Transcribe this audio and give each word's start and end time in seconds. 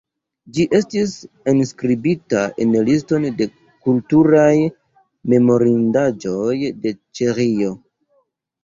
Ĝi 0.53 0.63
estis 0.77 1.11
enskribita 1.51 2.41
en 2.65 2.73
liston 2.89 3.29
de 3.43 3.49
kulturaj 3.85 4.51
memorindaĵoj 5.37 6.57
de 6.85 6.99
Ĉeĥio. 7.21 7.73